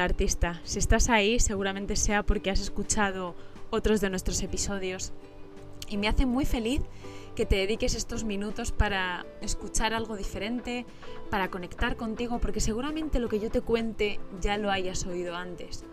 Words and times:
Artista, 0.00 0.60
si 0.64 0.78
estás 0.78 1.08
ahí 1.08 1.40
seguramente 1.40 1.96
sea 1.96 2.22
porque 2.22 2.50
has 2.50 2.60
escuchado 2.60 3.34
otros 3.70 4.00
de 4.00 4.10
nuestros 4.10 4.42
episodios 4.42 5.12
y 5.88 5.96
me 5.96 6.08
hace 6.08 6.26
muy 6.26 6.44
feliz 6.44 6.82
que 7.34 7.46
te 7.46 7.56
dediques 7.56 7.94
estos 7.94 8.24
minutos 8.24 8.72
para 8.72 9.26
escuchar 9.40 9.92
algo 9.92 10.16
diferente, 10.16 10.86
para 11.30 11.50
conectar 11.50 11.96
contigo, 11.96 12.38
porque 12.38 12.60
seguramente 12.60 13.18
lo 13.18 13.28
que 13.28 13.40
yo 13.40 13.50
te 13.50 13.60
cuente 13.60 14.20
ya 14.40 14.56
lo 14.56 14.70
hayas 14.70 15.04
oído 15.06 15.34
antes. 15.34 15.84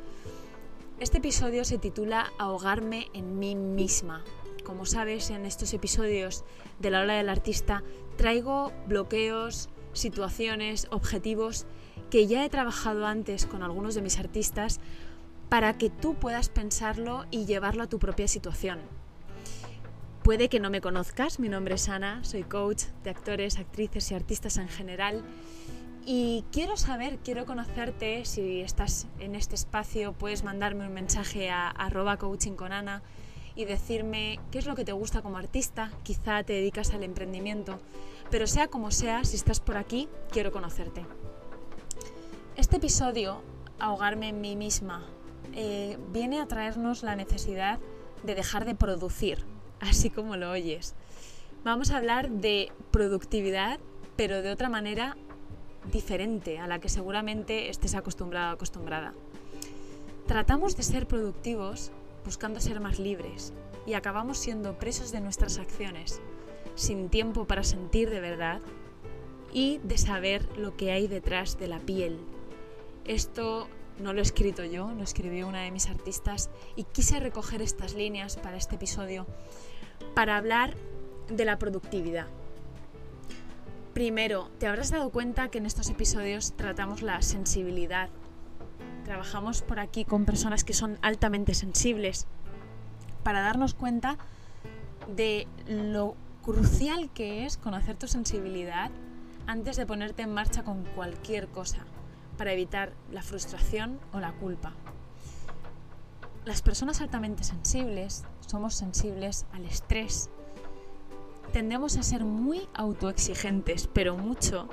Este 0.99 1.17
episodio 1.17 1.65
se 1.65 1.79
titula 1.79 2.31
Ahogarme 2.37 3.07
en 3.13 3.39
mí 3.39 3.55
misma. 3.55 4.23
Como 4.63 4.85
sabes, 4.85 5.31
en 5.31 5.47
estos 5.47 5.73
episodios 5.73 6.43
de 6.79 6.91
la 6.91 7.01
hora 7.01 7.15
del 7.15 7.29
artista 7.29 7.83
traigo 8.17 8.71
bloqueos, 8.85 9.69
situaciones, 9.93 10.87
objetivos 10.91 11.65
que 12.09 12.27
ya 12.27 12.45
he 12.45 12.49
trabajado 12.49 13.05
antes 13.05 13.45
con 13.45 13.63
algunos 13.63 13.95
de 13.95 14.01
mis 14.01 14.19
artistas 14.19 14.79
para 15.49 15.77
que 15.77 15.89
tú 15.89 16.15
puedas 16.15 16.49
pensarlo 16.49 17.25
y 17.31 17.45
llevarlo 17.45 17.83
a 17.83 17.87
tu 17.87 17.99
propia 17.99 18.27
situación. 18.27 18.79
Puede 20.23 20.49
que 20.49 20.59
no 20.59 20.69
me 20.69 20.81
conozcas, 20.81 21.39
mi 21.39 21.49
nombre 21.49 21.75
es 21.75 21.89
Ana, 21.89 22.23
soy 22.23 22.43
coach 22.43 22.83
de 23.03 23.09
actores, 23.09 23.57
actrices 23.57 24.11
y 24.11 24.15
artistas 24.15 24.57
en 24.57 24.67
general 24.67 25.23
y 26.05 26.43
quiero 26.51 26.77
saber, 26.77 27.19
quiero 27.23 27.45
conocerte, 27.45 28.25
si 28.25 28.61
estás 28.61 29.07
en 29.19 29.35
este 29.35 29.55
espacio 29.55 30.13
puedes 30.13 30.43
mandarme 30.43 30.87
un 30.87 30.93
mensaje 30.93 31.49
a 31.49 31.69
arroba 31.69 32.17
y 33.55 33.65
decirme 33.65 34.39
qué 34.51 34.59
es 34.59 34.65
lo 34.65 34.75
que 34.75 34.85
te 34.85 34.93
gusta 34.93 35.21
como 35.21 35.37
artista, 35.37 35.91
quizá 36.03 36.43
te 36.43 36.53
dedicas 36.53 36.93
al 36.93 37.03
emprendimiento, 37.03 37.79
pero 38.31 38.47
sea 38.47 38.69
como 38.69 38.91
sea, 38.91 39.25
si 39.25 39.35
estás 39.35 39.59
por 39.59 39.77
aquí, 39.77 40.07
quiero 40.31 40.51
conocerte. 40.51 41.05
Este 42.55 42.77
episodio, 42.77 43.41
Ahogarme 43.77 44.29
en 44.29 44.41
mí 44.41 44.55
misma, 44.55 45.03
eh, 45.53 45.97
viene 46.13 46.39
a 46.39 46.47
traernos 46.47 47.01
la 47.01 47.15
necesidad 47.15 47.79
de 48.21 48.35
dejar 48.35 48.63
de 48.63 48.75
producir, 48.75 49.43
así 49.79 50.11
como 50.11 50.37
lo 50.37 50.51
oyes. 50.51 50.93
Vamos 51.63 51.89
a 51.89 51.97
hablar 51.97 52.29
de 52.29 52.71
productividad, 52.91 53.79
pero 54.15 54.43
de 54.43 54.51
otra 54.51 54.69
manera 54.69 55.17
diferente 55.91 56.59
a 56.59 56.67
la 56.67 56.79
que 56.79 56.89
seguramente 56.89 57.69
estés 57.69 57.95
acostumbrado 57.95 58.51
o 58.51 58.53
acostumbrada. 58.53 59.13
Tratamos 60.27 60.77
de 60.77 60.83
ser 60.83 61.07
productivos 61.07 61.91
buscando 62.23 62.61
ser 62.61 62.79
más 62.79 62.99
libres 62.99 63.51
y 63.87 63.95
acabamos 63.95 64.37
siendo 64.37 64.77
presos 64.77 65.11
de 65.11 65.21
nuestras 65.21 65.57
acciones, 65.57 66.21
sin 66.81 67.09
tiempo 67.09 67.45
para 67.45 67.63
sentir 67.63 68.09
de 68.09 68.19
verdad 68.19 68.59
y 69.53 69.79
de 69.83 69.97
saber 69.97 70.47
lo 70.57 70.75
que 70.75 70.91
hay 70.91 71.07
detrás 71.07 71.59
de 71.59 71.67
la 71.67 71.79
piel. 71.79 72.19
Esto 73.05 73.67
no 73.99 74.13
lo 74.13 74.19
he 74.19 74.23
escrito 74.23 74.65
yo, 74.65 74.91
lo 74.91 75.03
escribió 75.03 75.47
una 75.47 75.61
de 75.61 75.71
mis 75.71 75.87
artistas 75.87 76.49
y 76.75 76.85
quise 76.85 77.19
recoger 77.19 77.61
estas 77.61 77.93
líneas 77.93 78.37
para 78.37 78.57
este 78.57 78.75
episodio 78.75 79.27
para 80.15 80.37
hablar 80.37 80.73
de 81.29 81.45
la 81.45 81.59
productividad. 81.59 82.27
Primero, 83.93 84.49
te 84.57 84.67
habrás 84.67 84.89
dado 84.89 85.11
cuenta 85.11 85.49
que 85.49 85.59
en 85.59 85.65
estos 85.65 85.89
episodios 85.89 86.53
tratamos 86.53 87.01
la 87.01 87.21
sensibilidad. 87.21 88.09
Trabajamos 89.05 89.61
por 89.61 89.79
aquí 89.79 90.05
con 90.05 90.25
personas 90.25 90.63
que 90.63 90.73
son 90.73 90.97
altamente 91.01 91.53
sensibles 91.53 92.25
para 93.23 93.41
darnos 93.41 93.73
cuenta 93.73 94.17
de 95.15 95.47
lo 95.67 96.15
crucial 96.43 97.09
que 97.13 97.45
es 97.45 97.57
conocer 97.57 97.97
tu 97.97 98.07
sensibilidad 98.07 98.91
antes 99.47 99.77
de 99.77 99.85
ponerte 99.85 100.23
en 100.23 100.33
marcha 100.33 100.63
con 100.63 100.83
cualquier 100.95 101.47
cosa 101.47 101.85
para 102.37 102.53
evitar 102.53 102.93
la 103.11 103.21
frustración 103.21 103.99
o 104.13 104.19
la 104.19 104.31
culpa. 104.33 104.73
Las 106.45 106.61
personas 106.61 107.01
altamente 107.01 107.43
sensibles 107.43 108.23
somos 108.47 108.73
sensibles 108.73 109.45
al 109.53 109.65
estrés. 109.65 110.29
Tendemos 111.53 111.97
a 111.97 112.03
ser 112.03 112.23
muy 112.23 112.67
autoexigentes, 112.73 113.87
pero 113.93 114.17
mucho, 114.17 114.69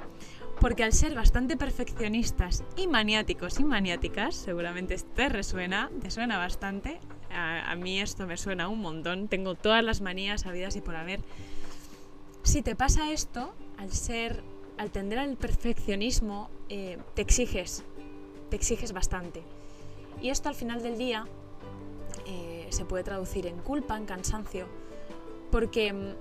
porque 0.61 0.85
al 0.85 0.93
ser 0.93 1.15
bastante 1.15 1.57
perfeccionistas 1.57 2.65
y 2.77 2.87
maniáticos 2.87 3.61
y 3.61 3.65
maniáticas, 3.65 4.35
seguramente 4.35 4.97
te 4.97 5.29
resuena, 5.29 5.91
te 6.01 6.11
suena 6.11 6.39
bastante, 6.39 7.01
a, 7.31 7.75
mí 7.77 8.01
esto 8.01 8.27
me 8.27 8.37
suena 8.37 8.69
un 8.69 8.81
montón, 8.81 9.29
tengo 9.29 9.55
todas 9.55 9.85
las 9.85 10.01
manías 10.01 10.47
habidas 10.47 10.77
y 10.77 10.81
por 10.81 10.97
haber. 10.97 11.21
Si 12.49 12.63
te 12.63 12.75
pasa 12.75 13.13
esto, 13.13 13.53
al 13.77 13.93
ser 13.93 14.43
al 14.79 14.91
tender 14.91 15.19
al 15.19 15.37
perfeccionismo 15.37 16.49
eh, 16.71 16.97
te 17.15 17.21
exiges, 17.21 17.85
te 18.49 18.57
exiges 18.57 18.93
bastante. 18.93 19.43
Y 20.23 20.31
esto 20.31 20.49
al 20.49 20.55
final 20.55 20.83
del 20.83 20.97
día 20.97 21.27
eh, 22.25 22.67
se 22.71 22.87
puede 22.87 23.05
traducir 23.05 23.47
en 23.47 23.59
culpa, 23.59 23.99
en 23.99 24.07
cansancio, 24.07 24.67
porque 25.51 25.93
mm, 25.93 26.15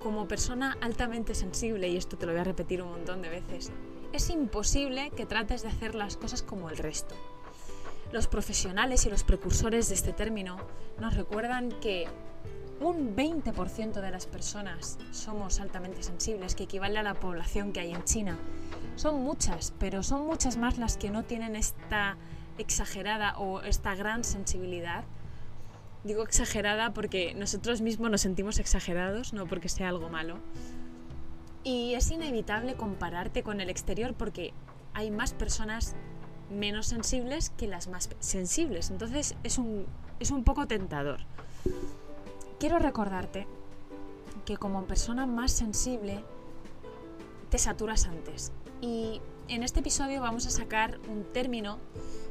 como 0.00 0.28
persona 0.28 0.78
altamente 0.80 1.34
sensible, 1.34 1.88
y 1.88 1.96
esto 1.96 2.16
te 2.16 2.26
lo 2.26 2.30
voy 2.30 2.42
a 2.42 2.44
repetir 2.44 2.80
un 2.80 2.90
montón 2.90 3.20
de 3.20 3.30
veces, 3.30 3.72
es 4.12 4.30
imposible 4.30 5.10
que 5.10 5.26
trates 5.26 5.62
de 5.62 5.70
hacer 5.70 5.96
las 5.96 6.16
cosas 6.16 6.44
como 6.44 6.70
el 6.70 6.76
resto. 6.76 7.16
Los 8.12 8.28
profesionales 8.28 9.06
y 9.06 9.10
los 9.10 9.24
precursores 9.24 9.88
de 9.88 9.96
este 9.96 10.12
término 10.12 10.56
nos 11.00 11.16
recuerdan 11.16 11.70
que 11.80 12.06
un 12.80 13.14
20% 13.14 14.00
de 14.00 14.10
las 14.10 14.26
personas 14.26 14.98
somos 15.12 15.60
altamente 15.60 16.02
sensibles, 16.02 16.54
que 16.54 16.64
equivale 16.64 16.98
a 16.98 17.02
la 17.02 17.14
población 17.14 17.72
que 17.72 17.80
hay 17.80 17.92
en 17.92 18.04
China. 18.04 18.38
Son 18.96 19.22
muchas, 19.22 19.72
pero 19.78 20.02
son 20.02 20.26
muchas 20.26 20.56
más 20.56 20.78
las 20.78 20.96
que 20.96 21.10
no 21.10 21.24
tienen 21.24 21.56
esta 21.56 22.16
exagerada 22.58 23.38
o 23.38 23.60
esta 23.62 23.94
gran 23.94 24.24
sensibilidad. 24.24 25.04
Digo 26.04 26.22
exagerada 26.22 26.92
porque 26.92 27.34
nosotros 27.34 27.80
mismos 27.80 28.10
nos 28.10 28.20
sentimos 28.20 28.58
exagerados, 28.58 29.32
no 29.32 29.46
porque 29.46 29.68
sea 29.68 29.88
algo 29.88 30.10
malo. 30.10 30.38
Y 31.62 31.94
es 31.94 32.10
inevitable 32.10 32.74
compararte 32.74 33.42
con 33.42 33.60
el 33.60 33.70
exterior 33.70 34.14
porque 34.14 34.52
hay 34.92 35.10
más 35.10 35.32
personas 35.32 35.94
menos 36.50 36.86
sensibles 36.86 37.50
que 37.50 37.66
las 37.66 37.88
más 37.88 38.10
sensibles. 38.18 38.90
Entonces 38.90 39.34
es 39.42 39.58
un, 39.58 39.86
es 40.20 40.30
un 40.30 40.44
poco 40.44 40.66
tentador 40.66 41.20
quiero 42.64 42.78
recordarte 42.78 43.46
que 44.46 44.56
como 44.56 44.86
persona 44.86 45.26
más 45.26 45.52
sensible 45.52 46.24
te 47.50 47.58
saturas 47.58 48.06
antes. 48.06 48.52
Y 48.80 49.20
en 49.48 49.62
este 49.62 49.80
episodio 49.80 50.22
vamos 50.22 50.46
a 50.46 50.50
sacar 50.50 50.98
un 51.10 51.24
término 51.24 51.76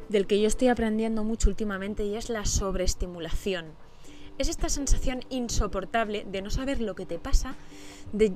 del 0.09 0.25
que 0.25 0.41
yo 0.41 0.47
estoy 0.47 0.69
aprendiendo 0.69 1.23
mucho 1.23 1.49
últimamente 1.49 2.03
y 2.03 2.15
es 2.15 2.31
la 2.31 2.45
sobreestimulación. 2.45 3.75
Es 4.37 4.49
esta 4.49 4.67
sensación 4.67 5.21
insoportable 5.29 6.25
de 6.29 6.41
no 6.41 6.49
saber 6.49 6.81
lo 6.81 6.95
que 6.95 7.05
te 7.05 7.19
pasa, 7.19 7.55
de 8.11 8.33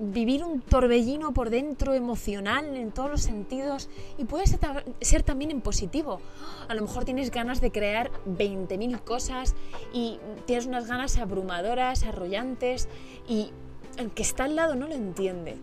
vivir 0.00 0.44
un 0.44 0.60
torbellino 0.60 1.32
por 1.32 1.48
dentro 1.48 1.94
emocional 1.94 2.76
en 2.76 2.92
todos 2.92 3.10
los 3.10 3.22
sentidos 3.22 3.88
y 4.18 4.24
puede 4.24 4.44
ser, 4.46 5.22
también 5.22 5.50
en 5.50 5.62
positivo. 5.62 6.20
A 6.68 6.74
lo 6.74 6.82
mejor 6.82 7.04
tienes 7.04 7.30
ganas 7.30 7.60
de 7.60 7.72
crear 7.72 8.10
20.000 8.26 9.00
cosas 9.00 9.54
y 9.92 10.18
tienes 10.46 10.66
unas 10.66 10.86
ganas 10.86 11.16
abrumadoras, 11.18 12.04
arrollantes 12.04 12.88
y 13.26 13.50
el 13.96 14.10
que 14.10 14.22
está 14.22 14.44
al 14.44 14.54
lado 14.54 14.74
no 14.74 14.86
lo 14.86 14.94
entiende. 14.94 15.56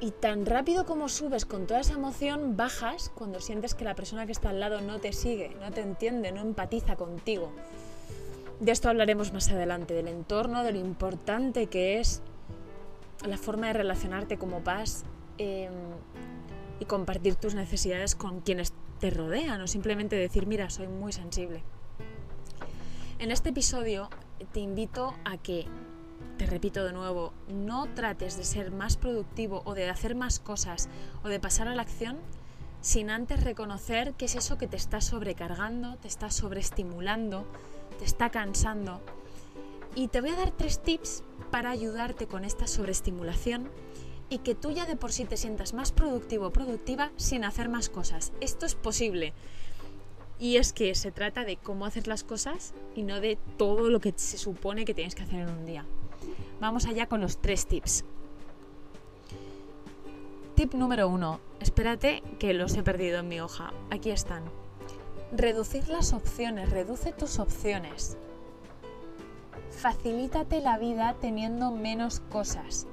Y 0.00 0.10
tan 0.10 0.46
rápido 0.46 0.84
como 0.84 1.08
subes 1.08 1.44
con 1.44 1.66
toda 1.66 1.80
esa 1.80 1.92
emoción, 1.92 2.56
bajas 2.56 3.12
cuando 3.14 3.40
sientes 3.40 3.74
que 3.74 3.84
la 3.84 3.94
persona 3.94 4.26
que 4.26 4.32
está 4.32 4.50
al 4.50 4.58
lado 4.58 4.80
no 4.80 4.98
te 4.98 5.12
sigue, 5.12 5.54
no 5.60 5.70
te 5.70 5.82
entiende, 5.82 6.32
no 6.32 6.40
empatiza 6.40 6.96
contigo. 6.96 7.52
De 8.60 8.72
esto 8.72 8.88
hablaremos 8.88 9.32
más 9.32 9.48
adelante, 9.50 9.94
del 9.94 10.08
entorno, 10.08 10.62
de 10.62 10.72
lo 10.72 10.78
importante 10.78 11.66
que 11.66 11.98
es 12.00 12.22
la 13.26 13.36
forma 13.36 13.68
de 13.68 13.72
relacionarte 13.74 14.38
como 14.38 14.62
paz 14.62 15.04
em, 15.38 15.72
y 16.80 16.84
compartir 16.84 17.36
tus 17.36 17.54
necesidades 17.54 18.14
con 18.14 18.40
quienes 18.40 18.72
te 18.98 19.10
rodean 19.10 19.60
o 19.60 19.66
simplemente 19.66 20.16
decir, 20.16 20.46
mira, 20.46 20.70
soy 20.70 20.88
muy 20.88 21.12
sensible. 21.12 21.62
En 23.18 23.30
este 23.30 23.50
episodio 23.50 24.08
te 24.52 24.60
invito 24.60 25.14
a 25.24 25.38
que, 25.38 25.66
te 26.38 26.46
repito 26.46 26.84
de 26.84 26.92
nuevo, 26.92 27.32
no 27.48 27.86
trates 27.94 28.36
de 28.36 28.44
ser 28.44 28.70
más 28.72 28.96
productivo 28.96 29.62
o 29.64 29.74
de 29.74 29.88
hacer 29.88 30.14
más 30.14 30.40
cosas 30.40 30.88
o 31.22 31.28
de 31.28 31.38
pasar 31.38 31.68
a 31.68 31.74
la 31.74 31.82
acción 31.82 32.18
sin 32.80 33.10
antes 33.10 33.44
reconocer 33.44 34.14
qué 34.14 34.24
es 34.24 34.34
eso 34.34 34.58
que 34.58 34.66
te 34.66 34.76
está 34.76 35.00
sobrecargando, 35.00 35.96
te 35.98 36.08
está 36.08 36.30
sobreestimulando, 36.30 37.46
te 37.92 38.04
está 38.04 38.30
cansando. 38.30 39.00
Y 39.94 40.08
te 40.08 40.20
voy 40.20 40.30
a 40.30 40.36
dar 40.36 40.50
tres 40.50 40.82
tips 40.82 41.22
para 41.50 41.70
ayudarte 41.70 42.26
con 42.26 42.44
esta 42.44 42.66
sobreestimulación 42.66 43.68
y 44.30 44.38
que 44.38 44.54
tú 44.54 44.70
ya 44.70 44.86
de 44.86 44.96
por 44.96 45.12
sí 45.12 45.26
te 45.26 45.36
sientas 45.36 45.74
más 45.74 45.92
productivo 45.92 46.46
o 46.46 46.52
productiva 46.52 47.10
sin 47.16 47.44
hacer 47.44 47.68
más 47.68 47.90
cosas. 47.90 48.32
Esto 48.40 48.64
es 48.64 48.74
posible. 48.74 49.34
Y 50.38 50.56
es 50.56 50.72
que 50.72 50.94
se 50.94 51.12
trata 51.12 51.44
de 51.44 51.58
cómo 51.58 51.84
hacer 51.84 52.08
las 52.08 52.24
cosas 52.24 52.72
y 52.94 53.02
no 53.02 53.20
de 53.20 53.38
todo 53.58 53.90
lo 53.90 54.00
que 54.00 54.14
se 54.16 54.38
supone 54.38 54.84
que 54.84 54.94
tienes 54.94 55.14
que 55.14 55.22
hacer 55.22 55.40
en 55.40 55.50
un 55.50 55.66
día. 55.66 55.84
Vamos 56.60 56.86
allá 56.86 57.06
con 57.06 57.20
los 57.20 57.42
tres 57.42 57.66
tips. 57.66 58.04
Tip 60.54 60.74
número 60.74 61.08
uno. 61.08 61.40
Espérate 61.60 62.22
que 62.38 62.54
los 62.54 62.74
he 62.76 62.82
perdido 62.82 63.20
en 63.20 63.28
mi 63.28 63.40
hoja. 63.40 63.72
Aquí 63.90 64.10
están. 64.10 64.61
Reducir 65.34 65.88
las 65.88 66.12
opciones, 66.12 66.68
reduce 66.68 67.10
tus 67.10 67.38
opciones. 67.38 68.18
Facilítate 69.70 70.60
la 70.60 70.76
vida 70.76 71.16
teniendo 71.22 71.70
menos 71.70 72.20
cosas. 72.20 72.86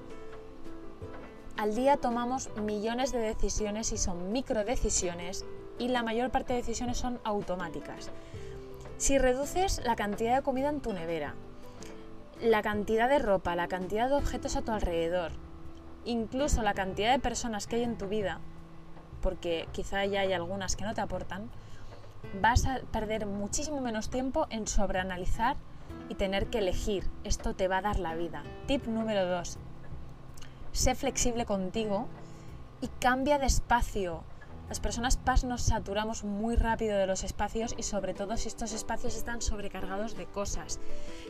Al 1.58 1.76
día 1.76 1.98
tomamos 1.98 2.50
millones 2.56 3.12
de 3.12 3.20
decisiones 3.20 3.92
y 3.92 3.98
son 3.98 4.32
micro 4.32 4.64
decisiones 4.64 5.44
y 5.80 5.90
la 5.90 6.02
mayor 6.02 6.32
parte 6.32 6.54
de 6.54 6.60
decisiones 6.62 6.98
son 6.98 7.20
automáticas. 7.26 8.10
Si 8.98 9.18
reduces 9.18 9.82
la 9.84 9.98
cantidad 9.98 10.38
de 10.38 10.42
comida 10.42 10.70
en 10.70 10.80
tu 10.80 10.94
nevera, 10.94 11.36
la 12.42 12.62
cantidad 12.62 13.10
de 13.10 13.20
ropa, 13.20 13.58
la 13.58 13.68
cantidad 13.68 14.08
de 14.08 14.16
objetos 14.16 14.56
a 14.56 14.62
tu 14.62 14.72
alrededor, 14.72 15.34
incluso 16.06 16.62
la 16.62 16.74
cantidad 16.74 17.12
de 17.12 17.20
personas 17.20 17.68
que 17.68 17.76
hay 17.76 17.84
en 17.84 17.98
tu 17.98 18.08
vida, 18.08 18.40
porque 19.22 19.68
quizá 19.74 20.06
ya 20.06 20.22
hay 20.22 20.32
algunas 20.32 20.78
que 20.78 20.86
no 20.86 20.94
te 20.94 21.02
aportan, 21.02 21.50
vas 22.42 22.66
a 22.66 22.80
perder 22.92 23.26
muchísimo 23.26 23.82
menos 23.82 24.10
tiempo 24.10 24.48
en 24.50 24.68
sobreanalizar 24.68 25.58
y 26.10 26.16
tener 26.16 26.48
que 26.48 26.60
elegir. 26.60 27.10
Esto 27.24 27.56
te 27.56 27.68
va 27.68 27.78
a 27.78 27.82
dar 27.82 28.00
la 28.00 28.16
vida. 28.16 28.44
Tip 28.68 28.86
número 28.88 29.26
2. 29.28 29.58
Sé 30.72 30.96
flexible 30.96 31.46
contigo 31.46 32.08
y 32.82 32.88
cambia 33.00 33.38
de 33.40 33.48
espacio. 33.48 34.24
Las 34.68 34.80
personas 34.80 35.18
PAS 35.18 35.44
nos 35.46 35.64
saturamos 35.64 36.24
muy 36.24 36.56
rápido 36.56 36.96
de 36.98 37.08
los 37.08 37.24
espacios 37.24 37.74
y 37.78 37.84
sobre 37.84 38.14
todo 38.14 38.38
si 38.38 38.48
estos 38.48 38.72
espacios 38.72 39.16
están 39.16 39.42
sobrecargados 39.42 40.16
de 40.16 40.28
cosas. 40.28 40.80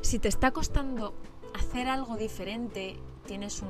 Si 0.02 0.20
te 0.20 0.28
está 0.28 0.52
costando 0.52 1.14
hacer 1.54 1.88
algo 1.88 2.18
diferente, 2.18 2.98
tienes 3.26 3.62
un, 3.62 3.70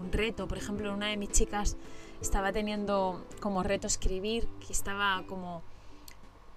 un 0.00 0.12
reto, 0.12 0.48
por 0.48 0.58
ejemplo, 0.58 0.92
una 0.92 1.06
de 1.06 1.16
mis 1.16 1.30
chicas 1.30 1.76
estaba 2.20 2.52
teniendo 2.52 3.24
como 3.40 3.62
reto 3.62 3.86
escribir, 3.86 4.48
que 4.66 4.72
estaba 4.72 5.22
como 5.28 5.62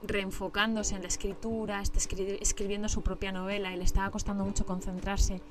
reenfocándose 0.01 0.95
en 0.95 1.01
la 1.01 1.07
escritura, 1.07 1.81
está 1.81 1.99
escribiendo 1.99 2.89
su 2.89 3.01
propia 3.01 3.31
novela 3.31 3.73
y 3.73 3.77
le 3.77 3.83
estaba 3.83 4.09
costando 4.11 4.45
mucho 4.45 4.65
concentrarse. 4.65 5.41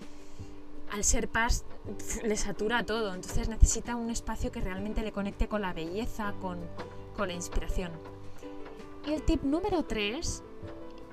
Al 0.91 1.05
ser 1.05 1.29
paz 1.29 1.65
le 2.25 2.37
satura 2.37 2.85
todo, 2.85 3.15
entonces 3.15 3.49
necesita 3.49 3.95
un 3.95 4.11
espacio 4.11 4.51
que 4.51 4.61
realmente 4.61 5.03
le 5.03 5.13
conecte 5.13 5.49
con 5.49 5.61
la 5.61 5.75
belleza, 5.75 6.35
con, 6.41 6.59
con 7.17 7.29
la 7.29 7.35
inspiración. 7.35 7.93
Y 9.07 9.13
el 9.13 9.23
tip 9.23 9.43
número 9.43 9.85
3 9.85 10.43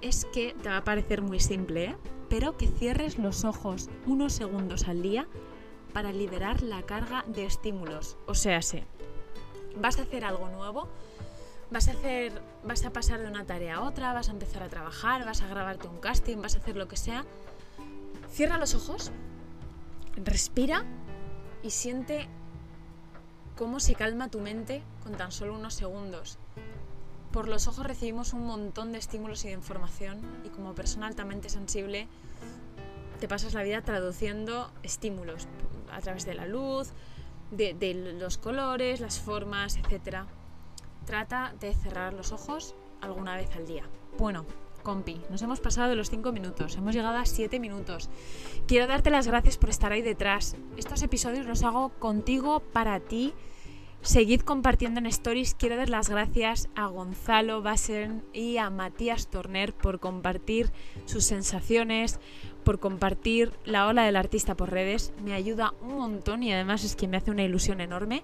es 0.01 0.25
que 0.25 0.53
te 0.61 0.69
va 0.69 0.77
a 0.77 0.83
parecer 0.83 1.21
muy 1.21 1.39
simple, 1.39 1.85
¿eh? 1.85 1.95
pero 2.29 2.57
que 2.57 2.67
cierres 2.67 3.17
los 3.17 3.43
ojos 3.43 3.89
unos 4.05 4.33
segundos 4.33 4.87
al 4.87 5.01
día 5.01 5.27
para 5.93 6.11
liberar 6.11 6.61
la 6.61 6.83
carga 6.83 7.23
de 7.27 7.45
estímulos. 7.45 8.17
O 8.27 8.35
sea, 8.35 8.61
si 8.61 8.83
vas 9.77 9.97
a 9.99 10.03
hacer 10.03 10.25
algo 10.25 10.49
nuevo, 10.49 10.87
vas 11.71 11.87
a 11.87 11.91
hacer, 11.91 12.41
vas 12.63 12.85
a 12.85 12.91
pasar 12.91 13.19
de 13.21 13.27
una 13.27 13.45
tarea 13.45 13.77
a 13.77 13.81
otra, 13.81 14.13
vas 14.13 14.29
a 14.29 14.31
empezar 14.31 14.63
a 14.63 14.69
trabajar, 14.69 15.25
vas 15.25 15.41
a 15.41 15.47
grabarte 15.47 15.87
un 15.87 15.99
casting, 15.99 16.37
vas 16.41 16.55
a 16.55 16.59
hacer 16.59 16.75
lo 16.75 16.87
que 16.87 16.97
sea. 16.97 17.25
Cierra 18.31 18.57
los 18.57 18.75
ojos, 18.75 19.11
respira 20.15 20.83
y 21.63 21.71
siente 21.71 22.27
cómo 23.55 23.79
se 23.79 23.95
calma 23.95 24.29
tu 24.29 24.39
mente 24.39 24.83
con 25.03 25.13
tan 25.13 25.31
solo 25.31 25.55
unos 25.55 25.73
segundos. 25.73 26.37
Por 27.31 27.47
los 27.47 27.67
ojos 27.67 27.85
recibimos 27.85 28.33
un 28.33 28.45
montón 28.45 28.91
de 28.91 28.97
estímulos 28.97 29.43
y 29.43 29.49
de 29.49 29.53
información 29.53 30.21
y 30.45 30.49
como 30.49 30.73
persona 30.73 31.07
altamente 31.07 31.49
sensible 31.49 32.07
te 33.19 33.27
pasas 33.27 33.53
la 33.53 33.63
vida 33.63 33.81
traduciendo 33.81 34.71
estímulos 34.83 35.47
a 35.91 35.99
través 36.01 36.25
de 36.25 36.33
la 36.33 36.45
luz, 36.45 36.91
de, 37.51 38.15
los 38.19 38.37
colores, 38.37 38.99
las 38.99 39.19
formas, 39.19 39.77
etcétera 39.77 40.27
trata 41.05 41.53
de 41.59 41.73
cerrar 41.73 42.13
los 42.13 42.31
ojos 42.31 42.75
alguna 43.01 43.35
vez 43.35 43.49
al 43.55 43.65
día. 43.65 43.83
Bueno, 44.17 44.45
compi, 44.83 45.21
nos 45.29 45.41
hemos 45.41 45.59
pasado 45.59 45.89
de 45.89 45.95
los 45.95 46.09
5 46.09 46.31
minutos, 46.31 46.75
hemos 46.75 46.93
llegado 46.93 47.17
a 47.17 47.25
7 47.25 47.59
minutos. 47.59 48.09
Quiero 48.67 48.87
darte 48.87 49.09
las 49.09 49.27
gracias 49.27 49.57
por 49.57 49.69
estar 49.69 49.91
ahí 49.91 50.01
detrás. 50.01 50.55
Estos 50.77 51.01
episodios 51.03 51.45
los 51.45 51.63
hago 51.63 51.89
contigo, 51.99 52.59
para 52.59 52.99
ti. 52.99 53.33
Seguid 54.01 54.41
compartiendo 54.41 54.99
en 54.99 55.07
stories. 55.07 55.55
Quiero 55.55 55.77
dar 55.77 55.89
las 55.89 56.09
gracias 56.09 56.69
a 56.75 56.85
Gonzalo 56.85 57.63
Bassen 57.63 58.23
y 58.33 58.57
a 58.57 58.69
Matías 58.69 59.27
Torner 59.27 59.73
por 59.73 59.99
compartir 59.99 60.71
sus 61.05 61.23
sensaciones, 61.23 62.19
por 62.63 62.79
compartir 62.79 63.51
la 63.65 63.87
ola 63.87 64.03
del 64.03 64.15
artista 64.15 64.53
por 64.53 64.69
redes. 64.69 65.11
Me 65.23 65.33
ayuda 65.33 65.73
un 65.81 65.97
montón 65.97 66.43
y 66.43 66.53
además 66.53 66.83
es 66.83 66.95
que 66.95 67.07
me 67.07 67.17
hace 67.17 67.31
una 67.31 67.43
ilusión 67.43 67.81
enorme. 67.81 68.23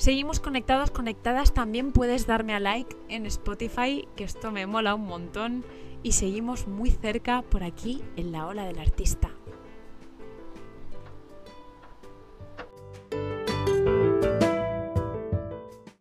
Seguimos 0.00 0.40
conectados, 0.40 0.90
conectadas. 0.90 1.52
También 1.52 1.92
puedes 1.92 2.26
darme 2.26 2.54
a 2.54 2.58
like 2.58 2.96
en 3.10 3.26
Spotify, 3.26 4.08
que 4.16 4.24
esto 4.24 4.50
me 4.50 4.66
mola 4.66 4.94
un 4.94 5.04
montón. 5.04 5.62
Y 6.02 6.12
seguimos 6.12 6.66
muy 6.66 6.90
cerca 6.90 7.42
por 7.42 7.62
aquí 7.62 8.02
en 8.16 8.32
la 8.32 8.46
ola 8.46 8.64
del 8.64 8.78
artista. 8.78 9.30